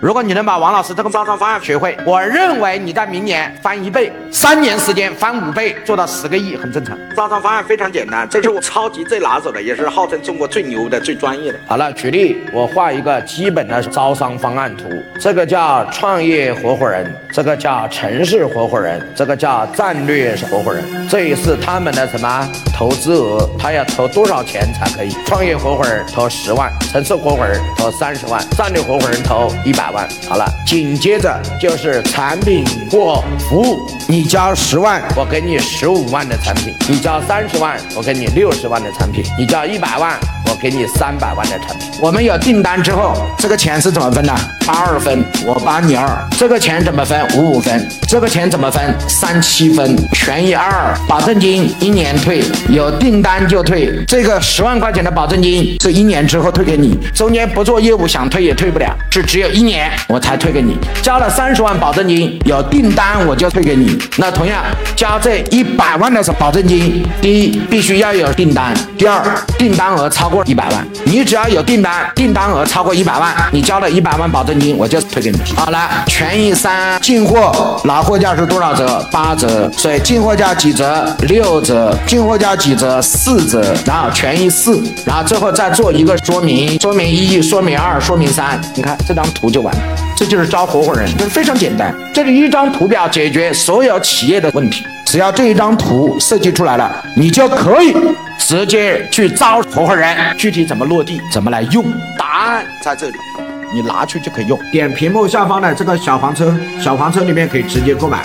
[0.00, 6.96] 如果你能把王老师这个招商方案学会，我认为你在明年翻一倍，三年时间翻五倍，做到十个亿很正常。
[7.14, 11.58] 招商方案非常简单，这是我超级最拿手的，也是号称中国最牛的、最专业的。
[11.66, 14.88] 好了，举例，我画一个基本的招商方案图，
[15.20, 25.10] 这个叫创业合伙人，这个叫城市合伙人，这个叫战略合伙人，这也是他们的什么投资额，他要投多少钱才可以？
[25.26, 30.08] 创业合伙人投十万，城市合伙人投三十万，战略合伙人投一百万。
[30.28, 40.18] 好了，紧接着就是产品或服务，你交十万，我给你十五万的产品；你交三十万，我给你六十万的产品；你交一百万。
[40.50, 44.34] 我给你三百万的产品，我们有订单之后，这个钱是怎么分的？
[44.66, 46.08] 八二分，我八你二。
[46.36, 47.24] 这个钱怎么分？
[47.36, 47.88] 五五分。
[48.08, 48.82] 这个钱怎么分？
[49.08, 54.04] 三七分，权益二，保证金一年退，有订单就退。
[54.06, 60.76] 这个十万块钱的保证金是一年之后退给你，中间不做业务想退也退不了，是只有一年我才退给你。
[61.00, 63.96] 交了三十万保证金，有订单我就退给你。
[64.16, 64.64] 那同样
[64.96, 69.22] 交这一百万的保证金，第一必须要有订单，第二
[69.56, 70.39] 订单额超过。
[70.44, 75.38] 一百万，你只要有订单，订单额超过一百万，你交了一百万保证金，我就退给你。
[75.56, 79.06] 好了，权益三，进货拿货价是多少折？
[79.10, 79.70] 八折。
[79.76, 81.14] 所以进货价几折？
[81.20, 81.96] 六折。
[82.06, 83.00] 进货价几折？
[83.02, 83.74] 四折。
[83.84, 88.60] 然后权益四，然后最后再做一个说明，说明一，说明二，说明三。
[88.74, 89.82] 你看这张图就完了，
[90.20, 91.94] 这就是招合伙人，非常简单。
[92.12, 97.96] 这里一张图表解决所有企业的问题，只要这一张图设计出来了，你就可以。
[98.38, 101.82] 直接去招合伙人，具体怎么落地，怎么来用？
[102.18, 103.14] 答案在这里，
[103.72, 104.58] 你拿去就可以用。
[104.70, 108.20] 点屏幕下方的这个小黄车，小黄车里面可以直接购买。